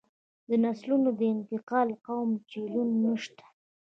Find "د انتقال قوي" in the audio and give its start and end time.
1.19-2.35